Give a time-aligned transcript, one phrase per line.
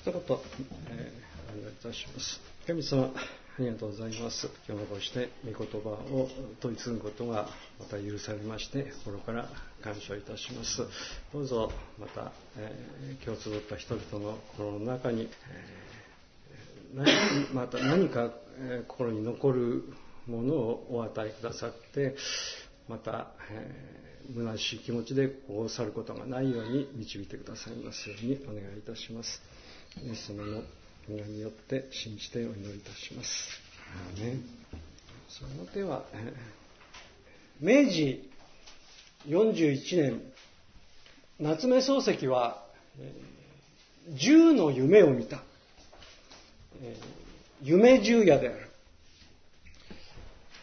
[0.00, 0.28] 一言、えー、
[1.58, 2.40] お願いいたします。
[2.66, 3.12] 神様、あ
[3.58, 4.48] りがとうございます。
[4.66, 6.28] 今日もこうして御言葉を
[6.60, 9.48] 問い継ぐことがまた許されまして、心から
[9.82, 10.82] 感謝いたします。
[11.32, 15.28] どうぞまた、えー、今日集った人々の心の中に、
[16.94, 19.84] えー、また何か、えー、心に残る
[20.26, 22.16] ものをお与えくださって、
[22.88, 29.42] また、えー、虚しい気持ちでこう去ることがないように導いてくださいますようにお願いいたします。
[30.04, 30.62] イエス様の
[31.08, 33.60] 皆によって信じてお祈りいたします。
[35.28, 36.04] その手は、
[37.60, 38.30] 明治
[39.26, 40.22] 41年、
[41.40, 42.62] 夏目漱石は、
[44.10, 45.42] 十の夢を見た。
[47.62, 48.70] 夢十夜である。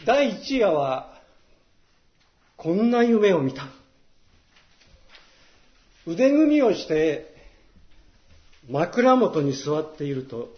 [0.06, 1.20] 第一夜は、
[2.56, 3.68] こんな夢を見た。
[6.06, 7.33] 腕組みをして
[8.70, 10.54] 枕元に座っていると、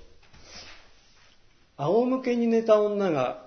[1.78, 3.46] 仰向けに寝た女が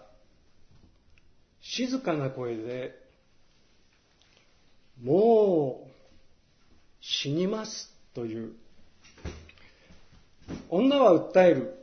[1.62, 2.94] 静かな声で、
[5.02, 5.90] もう
[7.00, 8.52] 死にますという。
[10.70, 11.74] 女は訴える。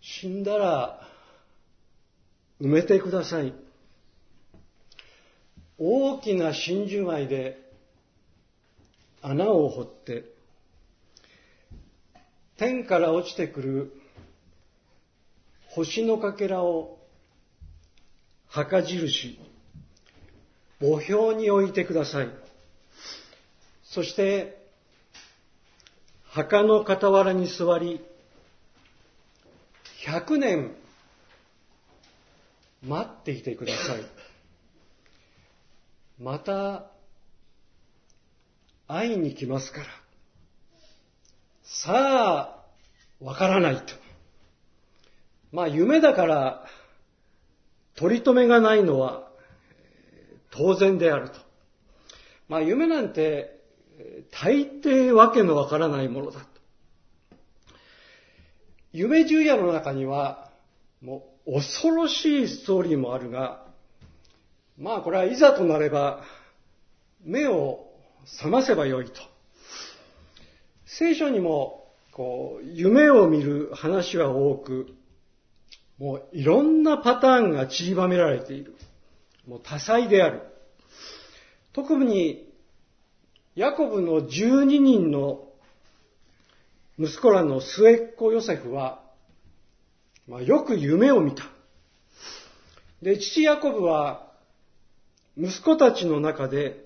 [0.00, 1.00] 死んだら
[2.60, 3.52] 埋めてください。
[5.78, 7.58] 大きな真珠貝で
[9.22, 10.39] 穴を掘って
[12.60, 13.92] 天から落ちてくる
[15.70, 16.98] 星のかけらを
[18.48, 19.40] 墓印、
[20.78, 22.28] 墓標に置いてください。
[23.82, 24.62] そして、
[26.26, 28.04] 墓の傍らに座り、
[30.06, 30.76] 100年
[32.86, 34.04] 待っていてください。
[36.22, 36.90] また
[38.86, 40.09] 会いに来ますから。
[41.72, 43.94] さあ、わからないと。
[45.52, 46.64] まあ夢だから
[47.94, 49.28] 取り留めがないのは
[50.50, 51.36] 当然であると。
[52.48, 53.60] まあ夢なんて
[54.32, 56.46] 大抵わけのわからないものだと。
[58.92, 60.50] 夢十夜の中には
[61.00, 63.64] もう恐ろしいストーリーもあるが、
[64.76, 66.24] まあこれはいざとなれば
[67.22, 67.86] 目を
[68.40, 69.29] 覚ませばよいと。
[70.98, 74.88] 聖書にも、こう、夢を見る話は多く、
[75.98, 78.74] もういろんなパターンが散りばめられている。
[79.46, 80.42] もう多彩である。
[81.72, 82.52] 特に、
[83.54, 85.48] ヤコブの12人の
[86.98, 89.00] 息子らの末っ子ヨセフは、
[90.26, 91.44] まあ、よく夢を見た。
[93.00, 94.32] で、父ヤコブは、
[95.36, 96.84] 息子たちの中で、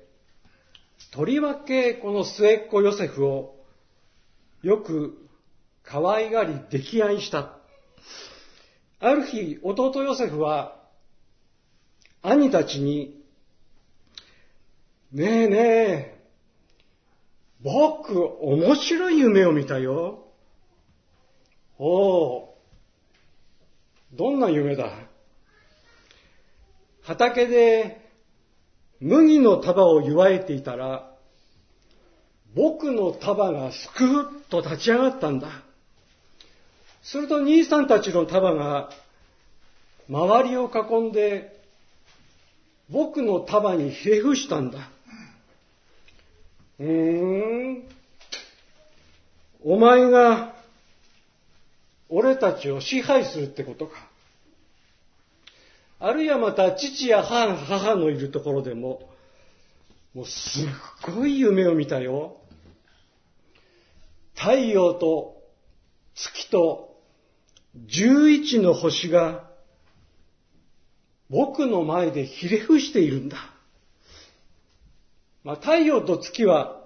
[1.11, 3.54] とりわけこの末っ子ヨセフを
[4.65, 5.29] よく
[5.83, 7.59] 可愛がり溺愛した。
[8.99, 10.81] ある日、弟ヨセフは、
[12.23, 13.23] 兄たちに、
[15.13, 16.25] ねえねえ、
[17.63, 20.29] 僕、面白い夢を見たよ。
[21.77, 22.59] おお、
[24.15, 24.91] どんな夢だ？
[27.03, 28.01] 畑で
[28.99, 31.14] 麦の束を祝えていたら、
[32.55, 35.49] 僕の束がすくっと立ち上がったんだ。
[37.03, 38.91] すると兄さんたちの束が
[40.09, 41.55] 周りを囲んで
[42.91, 44.91] 僕の束にひれ伏したんだ。
[46.79, 47.83] うーん。
[49.65, 50.55] お前が
[52.09, 54.09] 俺たちを支配するってことか。
[55.99, 59.09] あるいはまた父や母のいるところでも、
[60.15, 62.37] もうすっごい夢を見たよ。
[64.35, 65.43] 太陽と
[66.15, 66.97] 月と
[67.87, 69.51] 十一の星が
[71.31, 73.37] 僕の前でひれ伏しているんだ。
[75.43, 76.81] まあ、太陽と月は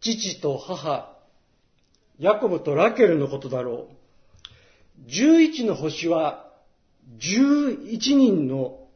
[0.00, 1.16] 父と母、
[2.18, 5.08] ヤコブとラケルのことだろう。
[5.08, 6.50] 十一の星は
[7.18, 8.86] 十一人の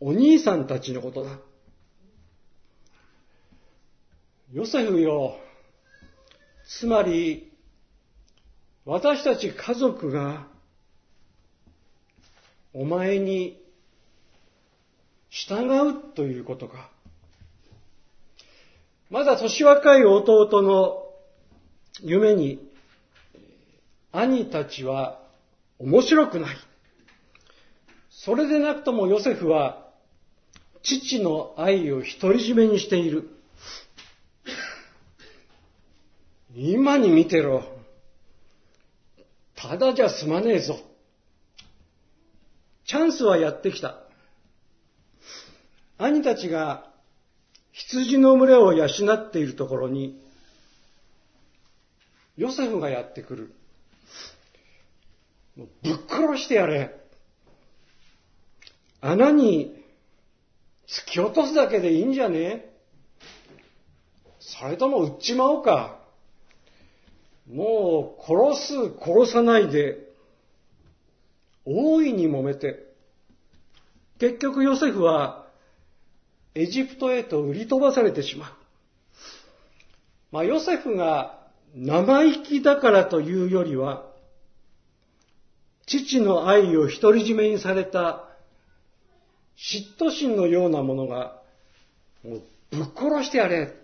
[0.00, 1.38] お兄さんたちのことだ。
[4.52, 5.36] ヨセフよ、
[6.68, 7.50] つまり、
[8.84, 10.46] 私たち家族が、
[12.74, 13.58] お前に
[15.30, 16.90] 従うということか。
[19.08, 21.06] まだ年若い弟の
[22.02, 22.70] 夢に、
[24.12, 25.22] 兄たちは
[25.78, 26.56] 面白くない。
[28.10, 29.88] それでなくともヨセフは、
[30.82, 33.37] 父の愛を独り占めにしている。
[36.54, 37.62] 今に見てろ。
[39.54, 40.78] ただじゃ済まねえぞ。
[42.84, 43.98] チャンスはやってきた。
[45.98, 46.88] 兄たちが
[47.72, 50.20] 羊の群れを養っているところに、
[52.36, 53.54] ヨセフがやってくる。
[55.56, 55.66] ぶっ
[56.08, 56.94] 殺してやれ。
[59.00, 59.74] 穴に
[60.86, 62.64] 突き落とすだけでいいんじゃね
[64.40, 65.97] それとも撃っちまおうか。
[67.50, 68.22] もう
[68.52, 70.08] 殺す、殺さないで、
[71.64, 72.86] 大いに揉めて、
[74.18, 75.46] 結局ヨセフは
[76.54, 78.52] エジプトへと売り飛ばされてしまう。
[80.32, 81.38] まあヨセフが
[81.74, 84.04] 生意気だからというよりは、
[85.86, 88.28] 父の愛を独り占めにされた
[89.56, 91.40] 嫉妬心のようなものが、
[92.22, 93.74] もうぶっ殺してやれ。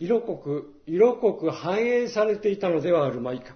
[0.00, 3.54] 色濃く、色濃く反映されていたのではあるまいか。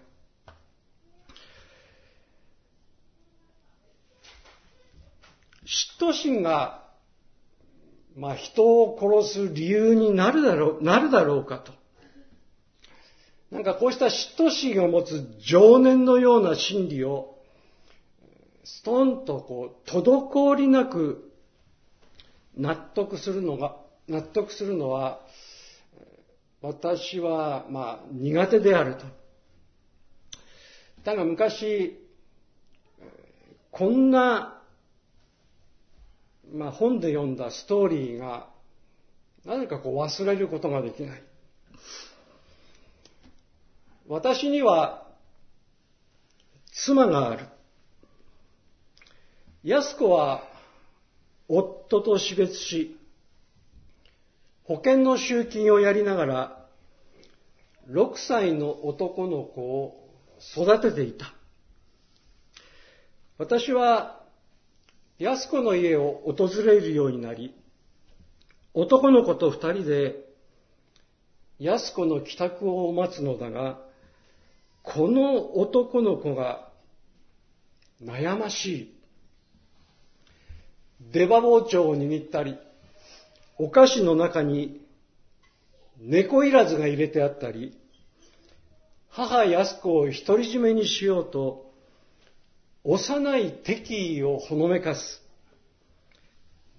[5.65, 6.85] 嫉妬心が、
[8.15, 11.73] まあ人を殺す理由になるだろう、なるだろうかと。
[13.51, 17.39] なんかこうした嫉妬心を持つ情念のような心理を、
[18.65, 21.33] ストンとこう、滞りなく
[22.55, 23.77] 納得するのが、
[24.09, 25.21] 納得するのは、
[26.65, 29.05] 私は、まあ、苦手であると。
[31.05, 32.01] だが昔、
[33.71, 34.63] こんな、
[36.51, 38.49] まあ、本で読んだストーリーが、
[39.45, 41.23] なぜかこう忘れることができない。
[44.09, 45.07] 私には、
[46.73, 47.45] 妻がある。
[49.65, 50.45] 安子は、
[51.47, 52.97] 夫と死別し、
[54.65, 56.67] 保険の集金をやりながら、
[57.91, 60.09] 6歳の男の子を
[60.57, 61.35] 育てていた。
[63.37, 64.23] 私は、
[65.19, 67.55] 安子の家を訪れるようになり、
[68.73, 70.17] 男の子と二人で、
[71.59, 73.79] 安子の帰宅を待つのだが、
[74.83, 76.71] この男の子が
[78.03, 78.95] 悩ましい。
[81.13, 82.57] 出刃包丁を握ったり、
[83.59, 84.81] お菓子の中に
[85.99, 87.79] 猫いらずが入れてあったり、
[89.09, 91.73] 母安子を独り占めにしようと、
[92.83, 95.23] 幼い敵意をほのめかす。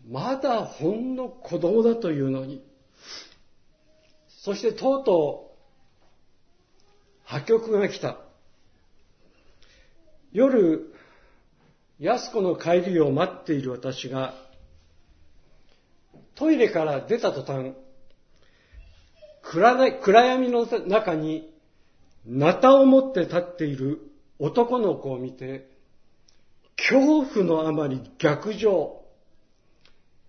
[0.08, 2.62] まだほんの子供だというのに。
[4.28, 6.82] そしてとうとう、
[7.24, 8.18] 破局が来た。
[10.32, 10.94] 夜、
[12.00, 14.36] 安子の帰りを待っている私が、
[16.36, 17.74] トイレから出た途端、
[19.42, 21.50] 暗暗闇の中に、
[22.26, 24.02] ナタを持って立っている
[24.40, 25.70] 男の子を見て、
[26.78, 29.02] 恐怖のあまり逆上、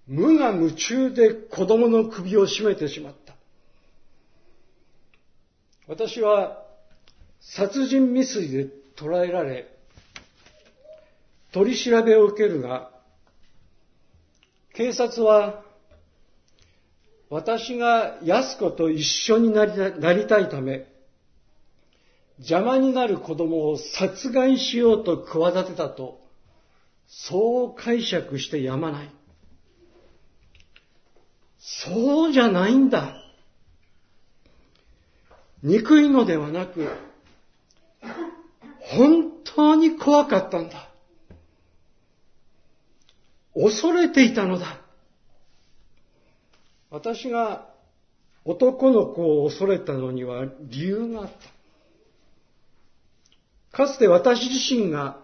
[0.06, 3.34] 無我夢中で子供の首を絞めてしまった。
[5.88, 6.62] 私は
[7.40, 8.66] 殺人未遂で
[8.96, 9.66] 捕らえられ、
[11.52, 12.90] 取り調べを受けるが、
[14.74, 15.64] 警察は、
[17.28, 20.86] 私が安子と一緒になりたいため、
[22.38, 26.20] 邪魔になる子供を殺害しようと企てたと、
[27.08, 29.10] そう解釈してやまない。
[31.58, 33.22] そうじゃないんだ。
[35.62, 36.88] 憎いのではなく、
[38.78, 40.90] 本当に怖かったんだ。
[43.54, 44.80] 恐れていたのだ。
[46.90, 47.68] 私が
[48.44, 51.30] 男の子を恐れたのには理由があっ
[53.72, 53.76] た。
[53.76, 55.18] かつて私自身が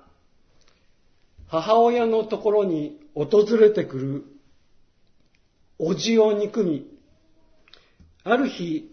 [1.49, 4.25] 母親のところに訪れてくる
[5.85, 6.87] おじを憎み、
[8.23, 8.89] ある日、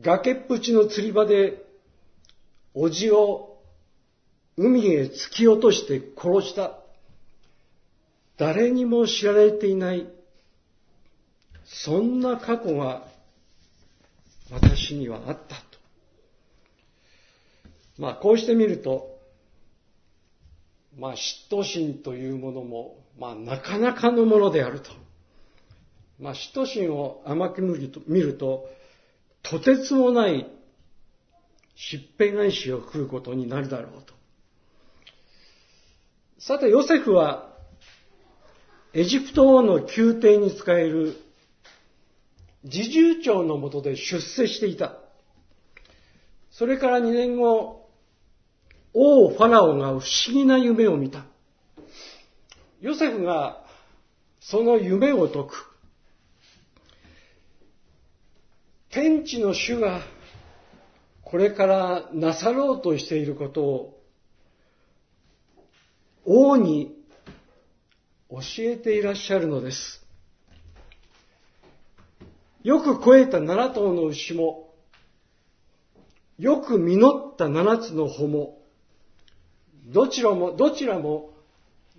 [0.00, 1.64] 崖っぷちの釣り場で、
[2.72, 3.60] おじを
[4.56, 6.78] 海へ突き落として殺した。
[8.36, 10.06] 誰にも知られていない、
[11.70, 13.06] そんな過去が
[14.50, 15.62] 私にはあったと。
[17.98, 19.18] まあこうしてみると、
[20.96, 21.16] まあ嫉
[21.50, 24.90] 妬心というものも、まあなかなかのものであると。
[26.18, 27.76] まあ嫉妬心を甘く見
[28.20, 28.68] ると、
[29.42, 30.46] と、とてつもない
[31.76, 34.14] しっぺ返しを食うことになるだろうと。
[36.38, 37.52] さて、ヨセフは
[38.94, 41.27] エジプト王の宮廷に使える
[42.64, 44.98] 侍従長のもとで出世していた。
[46.50, 47.88] それから2年後、
[48.92, 51.24] 王ファラオが不思議な夢を見た。
[52.80, 53.64] ヨセフが
[54.40, 55.68] その夢を解く。
[58.90, 60.00] 天地の主が
[61.22, 64.02] これからなさろうとしていることを
[66.24, 66.96] 王に
[68.30, 70.07] 教えていらっしゃるのです。
[72.68, 74.68] よく肥えた七頭の牛も、
[76.38, 77.00] よく実
[77.32, 78.58] った七つの穂も、
[79.86, 81.30] どちらも、どちらも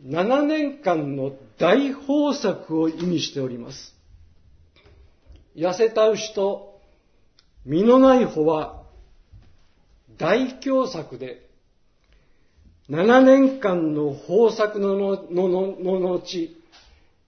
[0.06, 3.96] 7年間の大豊作を意味しております。
[5.56, 6.80] 痩せた牛と
[7.66, 8.84] 実のない穂は
[10.20, 11.50] 大凶作で、
[12.92, 16.56] 7年間の豊作ののののの後、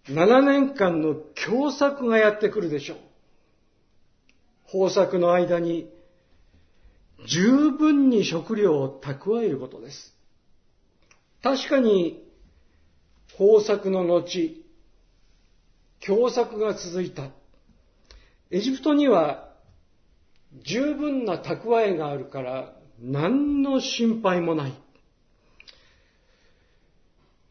[0.09, 2.97] 7年間の凶作がやってくるでしょう。
[4.73, 5.89] 豊作の間に
[7.27, 10.15] 十分に食料を蓄えることです。
[11.43, 12.23] 確かに
[13.39, 14.23] 豊作の後、
[15.99, 17.29] 凶作が続いた。
[18.49, 19.49] エジプトには
[20.63, 24.73] 十分な蓄えがあるから何の心配もない。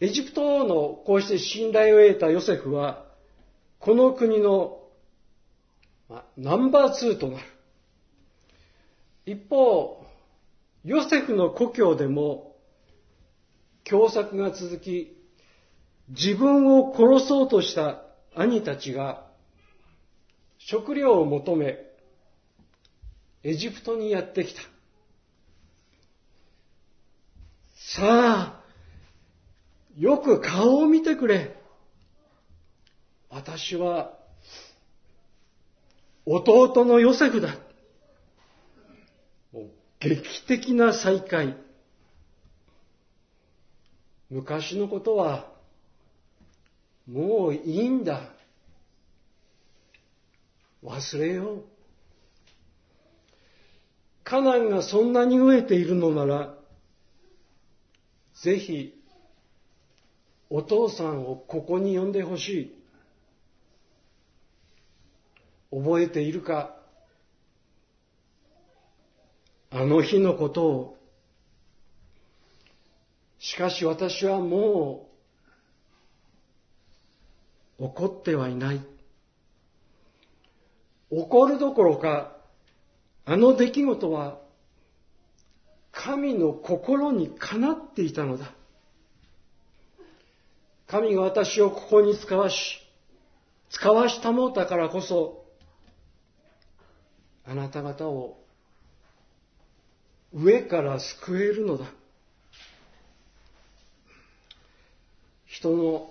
[0.01, 3.05] エジプトのこうして信頼を得たヨセフは、
[3.79, 4.80] この国の
[6.11, 7.45] まあナンバーツーとなる。
[9.27, 10.05] 一方、
[10.85, 12.57] ヨセフの故郷でも、
[13.85, 15.17] 凶作が続き、
[16.09, 18.03] 自分を殺そうとした
[18.35, 19.25] 兄たちが
[20.59, 21.79] 食料を求め
[23.45, 24.61] エジプトにやってきた。
[27.77, 28.65] さあ、
[29.97, 31.57] よく顔を見てくれ。
[33.29, 34.20] 私は
[36.33, 37.57] 弟のヨセフだ。
[39.99, 41.57] 劇的な再会。
[44.31, 45.51] 昔のことは
[47.09, 48.31] もういいんだ。
[50.85, 51.65] 忘れよう。
[54.23, 56.55] カナンがそんなに飢えているのなら、
[58.41, 58.95] ぜひ、
[60.49, 62.80] お父さんをここに呼んでほしい。
[65.73, 66.75] 覚えているか？
[69.71, 70.97] あの日のことを。
[73.39, 75.09] しかし私はも
[77.79, 78.81] う怒ってはいない。
[81.11, 82.37] 怒るどころか、
[83.25, 84.39] あの出来事は
[85.91, 88.53] 神の心にかなっていたのだ。
[90.87, 92.57] 神が私をここに使わし、
[93.71, 95.40] 使わしたもうたからこそ、
[97.47, 98.39] あなた方を
[100.33, 101.87] 上から救えるのだ。
[105.47, 106.11] 人の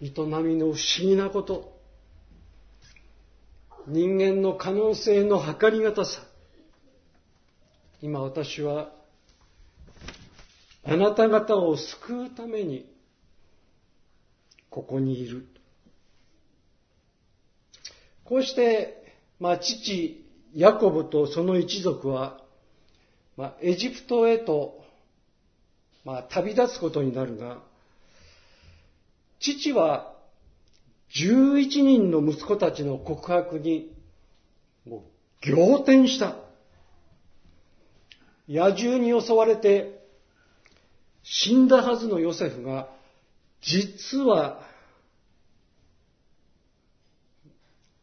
[0.00, 0.08] 営
[0.42, 1.78] みの不思議なこと、
[3.86, 6.22] 人間の可能性の計りがたさ。
[8.02, 8.90] 今私は、
[10.84, 12.90] あなた方を救うために、
[14.70, 15.46] ここにいる。
[18.28, 22.40] こうして、まあ、父、ヤコブとその一族は、
[23.36, 24.84] まあ、エジプトへと、
[26.04, 27.58] まあ、旅立つことになるが、
[29.38, 30.14] 父は
[31.14, 33.92] 11人の息子たちの告白に
[34.86, 35.04] も
[35.44, 36.36] う仰天した。
[38.48, 40.00] 野獣に襲われて
[41.22, 42.88] 死んだはずのヨセフが
[43.60, 44.60] 実は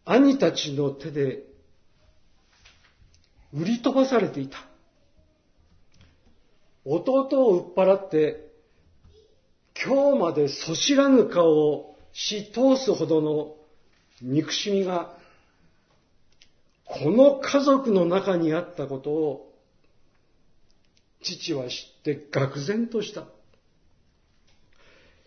[0.05, 1.43] 兄たちの手で
[3.53, 4.57] 売り飛ばされていた。
[6.85, 8.53] 弟を売っ払って
[9.85, 13.55] 今日までそしらぬ顔をし通すほどの
[14.21, 15.17] 憎しみが、
[16.85, 19.53] この家族の中にあったことを、
[21.21, 23.25] 父は知って愕然とした。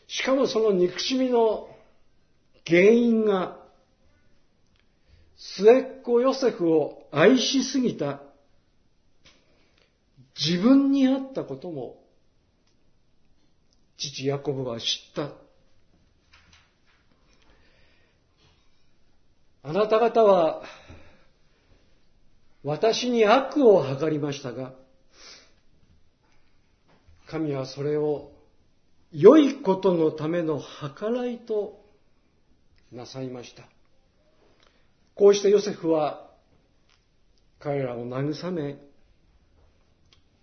[0.06, 1.68] しかもその憎しみの
[2.66, 3.58] 原因が、
[5.36, 8.20] 末っ子ヨセフを愛しすぎた
[10.38, 12.02] 自分にあったことも
[13.96, 15.30] 父ヤコブは知った。
[19.62, 20.62] あなた方は
[22.62, 24.74] 私に悪を図りましたが、
[27.26, 28.32] 神はそれを
[29.12, 30.60] 良いことのための
[30.98, 31.80] 計らいと
[32.92, 33.64] なさいました。
[35.16, 36.30] こうしてヨセフは
[37.58, 38.76] 彼らを慰め、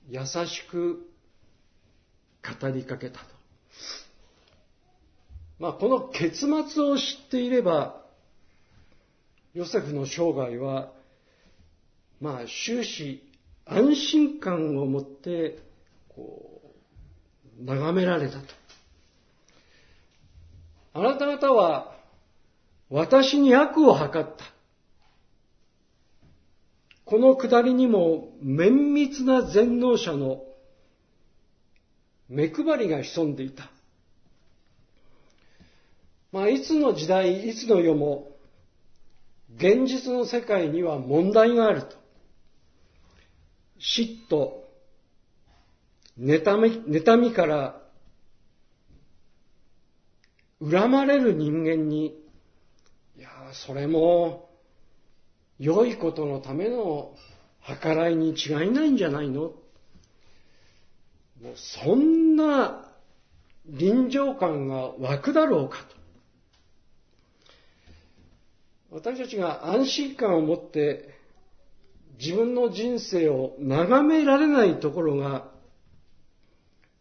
[0.09, 1.07] 優しく
[2.61, 3.25] 語りかけたと。
[5.59, 8.01] まあ、この結末を知っていれば、
[9.53, 10.91] ヨセフの生涯は、
[12.19, 13.23] まあ、終始
[13.65, 15.59] 安心感を持って、
[16.09, 16.61] こ
[17.61, 18.45] う、眺められたと。
[20.95, 21.95] あなた方は、
[22.89, 24.52] 私に悪を図った。
[27.13, 30.41] このくだりにも綿密な全能者の
[32.27, 33.69] 目配りが潜んでいた。
[36.31, 38.31] まあ、いつの時代、いつの世も、
[39.57, 41.95] 現実の世界には問題があると。
[43.79, 44.53] 嫉妬、
[46.19, 47.79] 妬み、妬みから
[50.67, 52.07] 恨まれる人間に、
[53.15, 54.42] いや、それも
[55.63, 57.15] 良いことのための
[57.81, 59.41] 計らいに違いないんじゃないの？
[61.41, 62.85] もうそんな
[63.65, 65.95] 臨場感が湧くだろうかと。
[68.91, 71.15] 私たちが安心感を持って
[72.19, 75.49] 自分の人生を眺められないところが、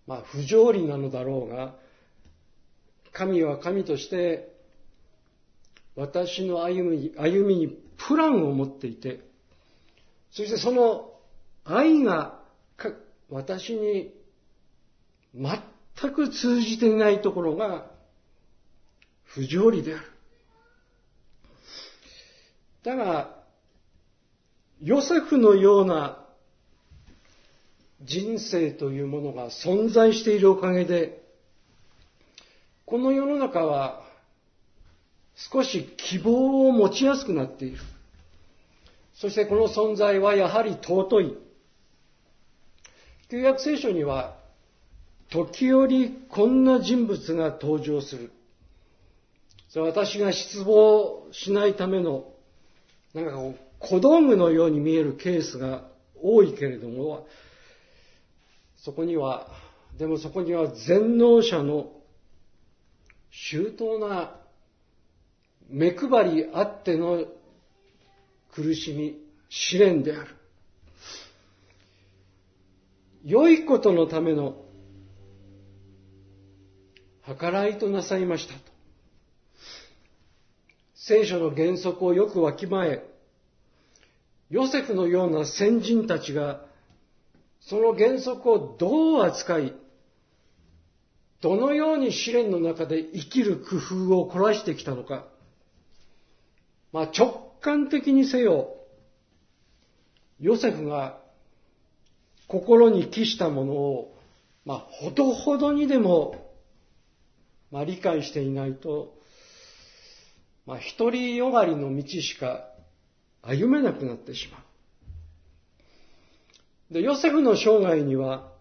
[0.07, 1.75] まあ不条理なのだろうが、
[3.12, 4.52] 神は神として
[5.97, 9.21] 私の歩み歩みにプランを持っていて、
[10.30, 11.12] そしてその
[11.64, 12.40] 愛が
[13.30, 14.12] 私に
[15.35, 17.87] 全く通じていないところが
[19.25, 20.04] 不条理である。
[22.82, 23.38] だが、
[24.82, 26.18] ヨセフのような
[28.02, 31.23] 人生というものが存在しているおかげで、
[32.85, 34.01] この世の中は
[35.51, 37.79] 少し希望を持ちやすくなっている。
[39.15, 41.37] そしてこの存在はやはり尊い。
[43.31, 44.37] 旧約聖書には、
[45.31, 48.31] 時折こんな人物が登場する。
[49.71, 52.26] それ私が失望しないための、
[53.15, 55.89] なんかこう、小道具のように見えるケースが
[56.23, 57.26] 多いけれども、
[58.76, 59.49] そこには、
[59.99, 61.91] でもそこには全能者の
[63.31, 64.37] 周到な
[65.73, 67.25] 目配りあっての
[68.54, 70.37] 苦しみ、試練である。
[73.25, 74.56] 良いことのための
[77.26, 78.61] 計らいとなさいましたと。
[80.95, 83.02] 聖書の原則をよくわきまえ、
[84.50, 86.67] ヨセフのような先人たちが、
[87.61, 89.75] その原則をどう扱い、
[91.41, 93.76] どのように試練の中で生きる工
[94.11, 95.31] 夫を凝らしてきたのか、
[96.93, 98.76] まあ、直感的にせよ、
[100.41, 101.19] ヨセフが
[102.49, 104.17] 心に帰したものを、
[104.65, 106.52] まあ、ほどほどにでも、
[107.71, 109.15] まあ、理解していないと、
[110.67, 112.69] まあ、独りよがりの道しか
[113.41, 114.59] 歩めなくなってしま
[116.91, 116.95] う。
[116.95, 118.52] で、ヨセフの生涯には、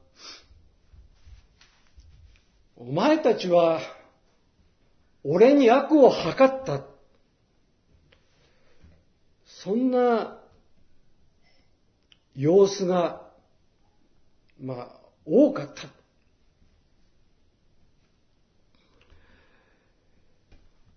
[2.78, 3.82] お前たちは、
[5.24, 6.91] 俺に悪を図った。
[9.64, 10.40] そんな
[12.36, 13.22] 様子が、
[14.60, 14.88] まあ、
[15.24, 15.84] 多かった。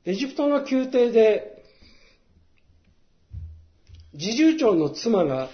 [0.06, 1.62] エジプトの宮廷で、
[4.18, 5.50] 侍従長の妻が、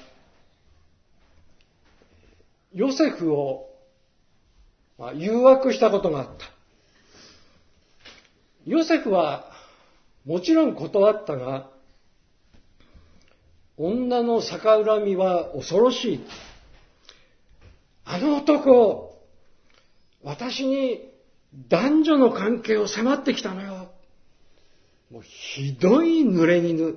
[2.72, 3.70] ヨセフを
[4.98, 6.46] まあ誘惑したことがあった。
[8.66, 9.50] ヨセフは
[10.24, 11.79] もちろん断ったが、
[13.82, 16.20] 女の逆恨みは恐ろしい。
[18.04, 19.18] あの男、
[20.22, 21.00] 私に
[21.70, 23.90] 男女の関係を迫ってきたのよ。
[25.10, 26.94] もうひどい濡れ衣。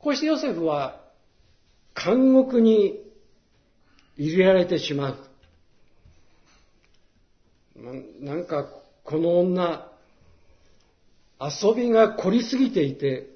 [0.00, 1.00] こうしてヨセフは
[1.94, 2.98] 監獄に
[4.16, 5.18] 入れられてしまう。
[8.20, 8.66] なんか
[9.04, 9.88] この女、
[11.40, 13.31] 遊びが凝りすぎていて、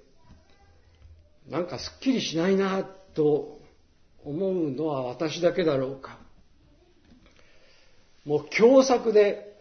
[1.48, 2.82] なんかすっきりしないな
[3.14, 3.58] と
[4.24, 6.18] 思うのは私だけだろうか。
[8.24, 9.56] もう凶作で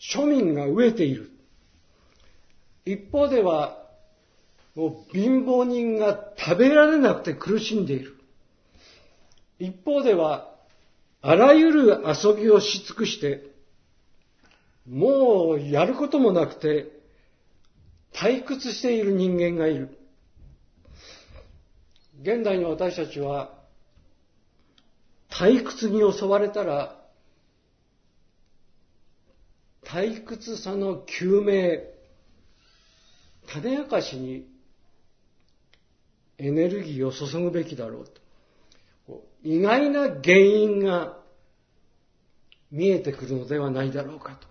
[0.00, 1.30] 庶民が飢えている。
[2.84, 3.78] 一方では
[4.74, 8.16] もう貧乏人が食べられなくて苦しんでいる。
[9.60, 10.48] 一方では
[11.22, 13.44] あらゆる遊びをし尽くして、
[14.88, 16.88] もうやることもなくて
[18.12, 19.99] 退屈している人間がいる。
[22.22, 23.54] 現代の私たちは
[25.30, 26.98] 退屈に襲われたら
[29.84, 31.80] 退屈さの究明
[33.52, 34.46] 種明かしに
[36.38, 38.04] エネルギーを注ぐべきだろう
[39.06, 41.16] と意外な原因が
[42.70, 44.46] 見えてくるのではないだろうかと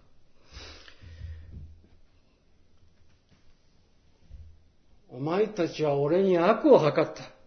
[5.10, 7.39] お前たちは俺に悪を図った。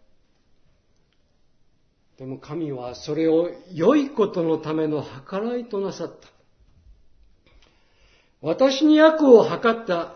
[2.22, 6.28] でも神はそれを良いことのための計らいとなさった。
[8.40, 10.14] 私に悪を図った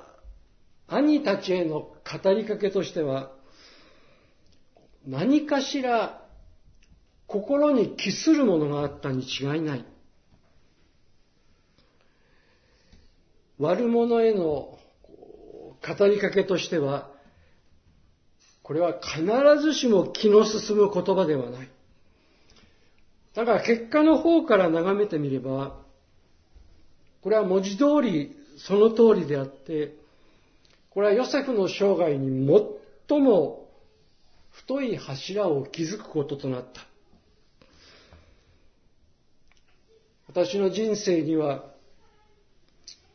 [0.87, 3.33] 兄たちへの語りかけとしては、
[5.05, 6.23] 何かしら
[7.27, 9.85] 心に帰するものがあったに違いない。
[13.59, 17.11] 悪者への語りかけとしては、
[18.63, 19.25] これは必
[19.61, 21.69] ずしも気の進む言葉ではない。
[23.37, 25.77] だから結果の方から眺めてみれば、
[27.21, 29.95] これは文字通りその通りであって、
[30.89, 32.49] これはヨセフの生涯に
[33.09, 33.69] 最も
[34.53, 36.81] 太い柱を築くこととなった。
[40.29, 41.65] 私の人生には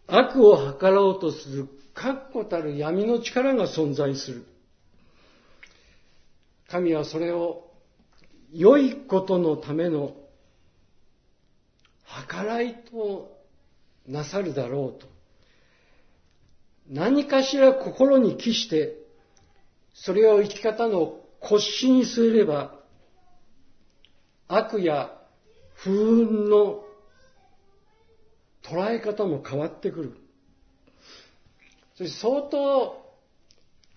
[0.05, 4.45] 悪を図ろうとする確固たる闇の力が存在する。
[6.69, 7.70] 神はそれを
[8.53, 10.15] 良いことのための
[12.29, 13.37] 計らいと
[14.07, 15.07] なさるだろうと。
[16.89, 18.97] 何かしら心に帰して、
[19.93, 22.75] それを生き方の骨子に据えれば、
[24.47, 25.17] 悪や
[25.75, 26.83] 不運の
[28.63, 30.17] 捉え方も変わってくる。
[31.95, 33.01] そして相当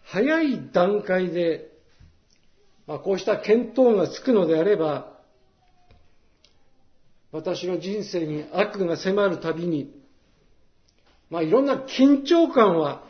[0.03, 1.74] 早い段階で
[2.87, 5.15] まあ、こうした見当がつくのであれば、
[7.33, 9.93] 私の人生に悪が迫るたびに、
[11.31, 13.03] まあ、いろんな緊張感は、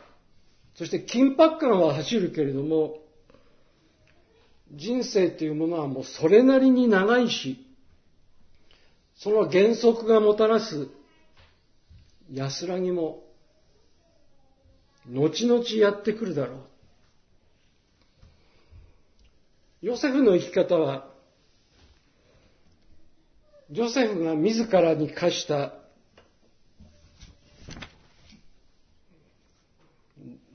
[0.75, 2.97] そして緊迫感は走るけれども、
[4.73, 7.65] 人生というものはもうそれなりに長いし、
[9.15, 10.89] その原則がもたらす
[12.31, 13.23] 安らぎも、
[15.07, 16.59] 後々やってくるだろう。
[19.85, 21.05] ヨセフの生き方は、
[23.69, 25.73] ジョセフが自らに課した、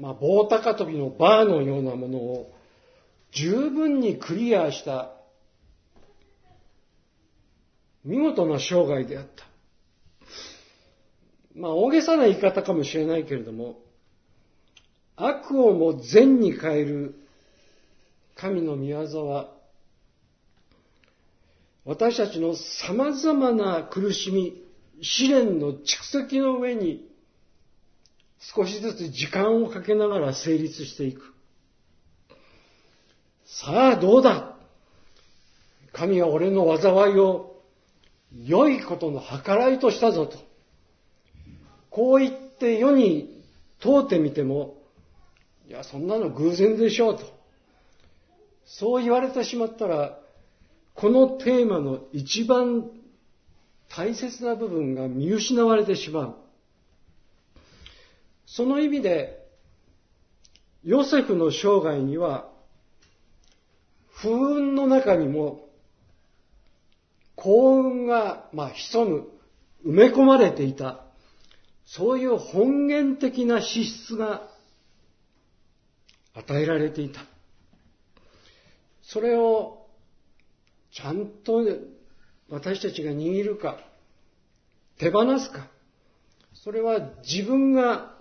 [0.00, 2.52] まあ、棒高跳びのバーのようなものを
[3.30, 5.12] 十分にクリアした
[8.02, 9.44] 見事な生涯であった。
[11.54, 13.78] まあ大げさな言い方かもしれないけれども、
[15.14, 17.19] 悪をも善に変える
[18.40, 19.50] 神の御業は、
[21.84, 22.54] 私たちの
[22.88, 24.62] 様々な苦しみ、
[25.02, 27.06] 試練の蓄積の上に、
[28.38, 31.34] 少しずつ時間をかけながら成立していく。
[33.44, 34.56] さあどうだ？
[35.92, 37.60] 神は俺の災いを
[38.32, 40.38] 良いことの計らいとしたぞと。
[41.90, 43.42] こう言って世に
[43.80, 44.78] 問うてみても、
[45.68, 47.39] いや、そんなの偶然でしょうと。
[48.72, 50.16] そう言われてしまったら、
[50.94, 52.88] このテーマの一番
[53.88, 56.36] 大切な部分が見失われてしまう。
[58.46, 59.44] その意味で、
[60.84, 62.48] ヨセフの生涯には、
[64.08, 65.68] 不運の中にも、
[67.34, 69.28] 幸運が、まあ、潜む、
[69.84, 71.04] 埋め込まれていた、
[71.86, 74.48] そういう本源的な資質が
[76.34, 77.29] 与えられていた。
[79.12, 79.86] それを
[80.92, 81.64] ちゃんと
[82.48, 83.78] 私たちが握るか、
[84.98, 85.68] 手放すか、
[86.52, 88.14] それは自分が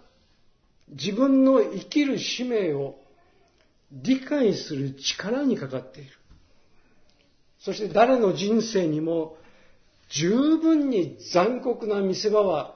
[0.89, 2.95] 自分の生きる使命を
[3.91, 6.11] 理解する力にかかっている。
[7.59, 9.37] そして誰の人生にも
[10.09, 12.75] 十分に残酷な見せ場は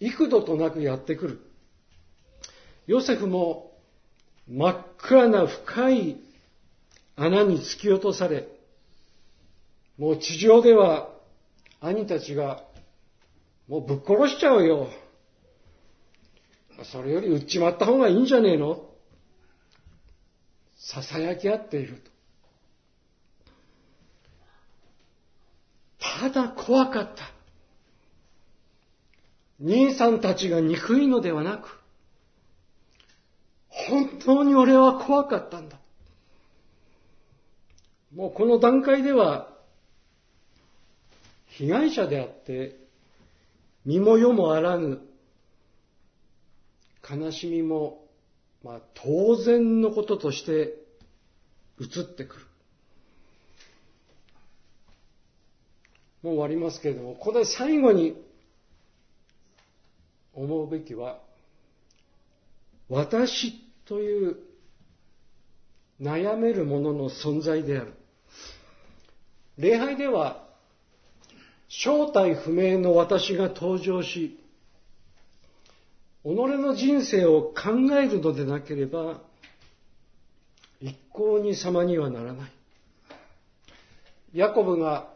[0.00, 1.40] 幾度となくやってくる。
[2.86, 3.72] ヨセフも
[4.48, 6.23] 真っ暗な深い
[7.16, 8.48] 穴に突き落とされ、
[9.98, 11.08] もう地上では
[11.80, 12.64] 兄たちが
[13.68, 14.88] もうぶっ殺しちゃうよ。
[16.92, 18.84] それより撃っちまった方がいいんじゃねえの？
[20.76, 22.10] 囁き合っていると。
[26.20, 27.32] ただ怖かった。
[29.60, 31.78] 兄さんたちが憎いのではなく、
[33.68, 35.78] 本当に俺は怖かったんだ。
[38.14, 39.48] もうこの段階では
[41.46, 42.76] 被害者であって
[43.84, 45.00] 身も世もあらぬ
[47.08, 48.06] 悲しみも、
[48.62, 50.74] まあ、当然のこととして
[51.78, 52.46] 移ってくる。
[56.22, 58.16] もう終わりますけれども、ここで最後に
[60.32, 61.20] 思うべきは、
[62.88, 63.52] 私
[63.84, 64.36] という
[66.00, 67.92] 悩めるものの存在である。
[69.58, 70.44] 礼拝では、
[71.68, 74.38] 正体不明の私が登場し、
[76.24, 79.20] 己の人生を考えるのでなければ、
[80.80, 82.52] 一向に様にはならない。
[84.32, 85.08] ヤコブが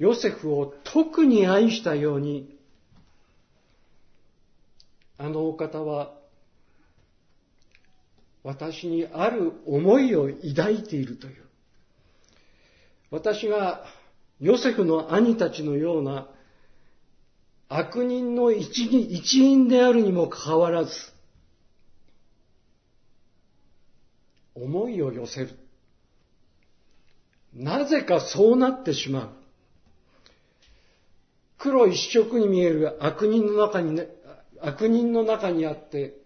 [0.00, 2.58] ヨセフを特に愛したように、
[5.18, 6.12] あのお方は
[8.42, 11.49] 私にある思いを抱いているという。
[13.10, 13.84] 私が
[14.40, 16.28] ヨセフの兄たちのような
[17.68, 18.84] 悪人の一
[19.38, 20.90] 員であるにもかかわらず、
[24.54, 25.50] 思いを寄せる。
[27.54, 29.30] なぜかそうなってしまう。
[31.58, 34.08] 黒一色に見える悪人の中に、ね、
[34.60, 36.16] 悪人の中にあって、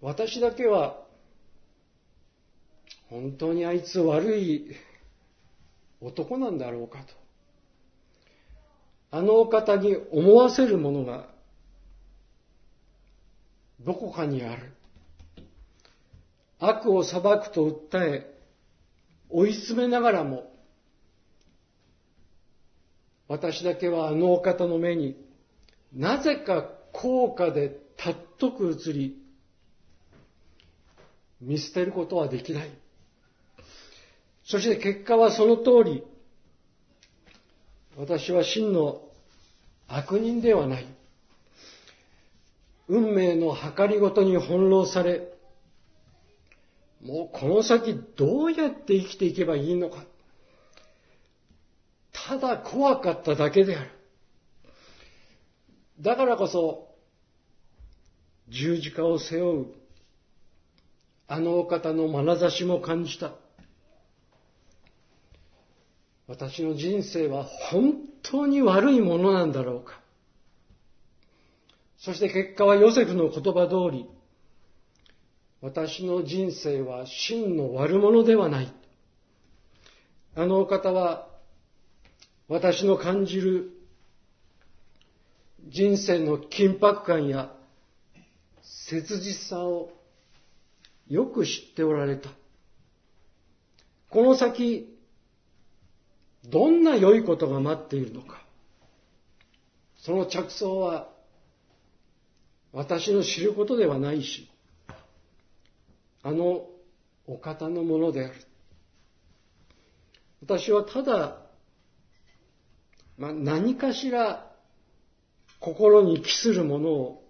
[0.00, 1.01] 私だけは、
[3.12, 4.74] 本当にあいつ悪い
[6.00, 7.12] 男なんだろうかと。
[9.10, 11.28] あのお方に思わせるものが、
[13.80, 14.72] どこかにある。
[16.58, 18.34] 悪を裁くと訴え、
[19.28, 20.50] 追い詰めながらも、
[23.28, 25.22] 私だけはあのお方の目に
[25.92, 29.22] なぜか高価でたっとく映り、
[31.42, 32.81] 見捨てることはできない。
[34.44, 36.04] そして結果はその通り、
[37.96, 39.02] 私は真の
[39.88, 40.86] 悪人ではない。
[42.88, 45.32] 運命の計りごとに翻弄され、
[47.02, 50.04] もうこの先どうやって生きていけばいいのか。
[52.12, 53.90] ただ怖かっただけである。
[56.00, 56.88] だからこそ、
[58.48, 59.66] 十字架を背負う、
[61.28, 63.32] あのお方の眼差しも感じた。
[66.26, 70.00] 私の人生は本当に悪いものなんだろうか。
[71.98, 74.06] そして結果はヨセフの言葉通り、
[75.60, 78.72] 私の人生は真の悪者ではない。
[80.34, 81.28] あのお方は
[82.48, 83.70] 私の感じる
[85.68, 87.52] 人生の緊迫感や
[88.62, 89.92] 切実さを
[91.08, 92.30] よく知っておられた。
[94.10, 94.88] この先、
[96.44, 98.42] どんな良いことが待っているのか。
[99.98, 101.08] その着想は
[102.72, 104.50] 私の知ることではないし、
[106.22, 106.66] あの
[107.26, 108.34] お方のものである。
[110.40, 111.38] 私はただ、
[113.16, 114.50] まあ、何かしら
[115.60, 117.24] 心に帰するものを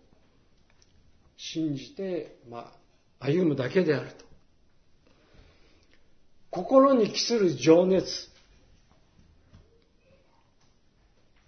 [1.36, 2.72] 信じて、ま
[3.20, 4.24] あ、歩むだけであると。
[6.50, 8.31] 心に帰する情熱。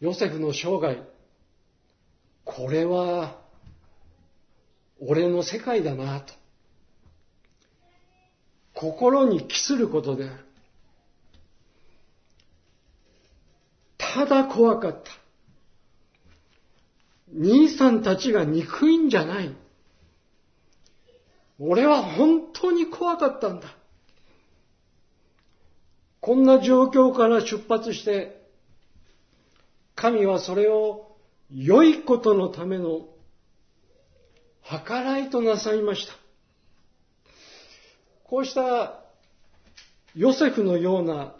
[0.00, 1.02] ヨセフの生涯。
[2.44, 3.40] これは、
[5.00, 6.34] 俺の世界だなと。
[8.74, 10.44] 心に帰することである。
[13.96, 15.10] ただ怖かった。
[17.32, 19.54] 兄さんたちが憎いんじゃない。
[21.58, 23.66] 俺は本当に怖かったんだ。
[26.20, 28.43] こんな状況から出発して、
[29.94, 31.16] 神はそれを
[31.50, 33.08] 良いことのための
[34.68, 36.14] 計らいとなさいました。
[38.24, 39.00] こうした
[40.14, 41.34] ヨセフのような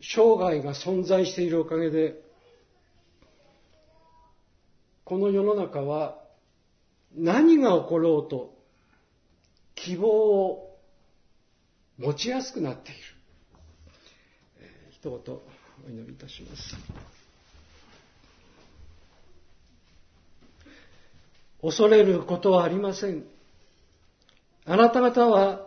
[0.00, 2.20] 生涯が存在しているおかげで、
[5.04, 6.18] この世の中は
[7.16, 8.54] 何が起ころうと
[9.74, 10.78] 希望を
[11.98, 13.00] 持ちやすくなっている。
[14.92, 15.42] 一言お
[15.88, 17.19] 祈りいたします。
[21.62, 23.24] 恐れることはありません。
[24.64, 25.66] あなた方は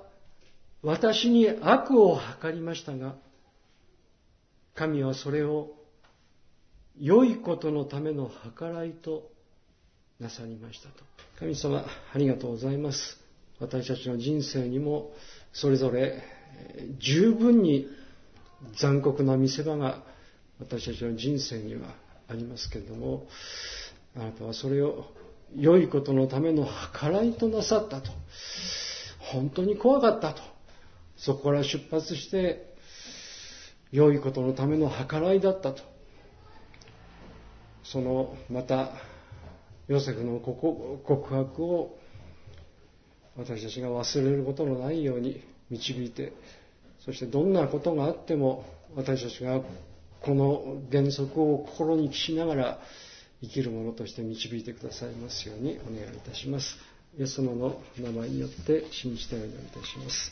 [0.81, 3.15] 私に悪を図りましたが、
[4.75, 5.71] 神はそれを
[6.99, 9.29] 良いことのための計らいと
[10.19, 11.03] なさりましたと。
[11.39, 13.23] 神様、ありがとうございます。
[13.59, 15.11] 私たちの人生にも
[15.53, 16.21] それぞれ
[16.99, 17.87] 十分に
[18.79, 20.03] 残酷な見せ場が
[20.59, 21.95] 私たちの人生には
[22.27, 23.27] ありますけれども
[24.15, 25.05] あなたはそれを
[25.55, 26.67] 良いことのための
[26.99, 28.11] 計らいとなさったと。
[29.19, 30.41] 本当に怖かったと。
[31.17, 32.73] そこから出発して
[33.91, 35.81] 良いことのための計らいだったと。
[37.83, 38.91] そのまた
[39.87, 41.97] ヨセフの告白を
[43.35, 46.33] 私たちが忘れることのないように導いて
[47.03, 49.61] そしてどんなことがあっても私たちが
[50.21, 52.79] この原則を心にしながら
[53.43, 56.77] 生きるものとして導いてくださいますようにお願いいたします。
[57.19, 60.31] イエス様の名前によって信じてお祈りいたします。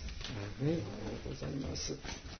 [0.61, 1.93] ありがとうございます。